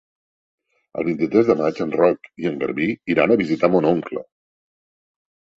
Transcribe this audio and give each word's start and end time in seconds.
El 1.01 1.05
vint-i-tres 1.09 1.51
de 1.51 1.57
maig 1.59 1.83
en 1.85 1.93
Roc 1.97 2.29
i 2.45 2.49
en 2.53 2.57
Garbí 2.63 2.89
iran 3.17 3.35
a 3.37 3.41
visitar 3.45 3.71
mon 3.75 3.89
oncle. 3.95 4.25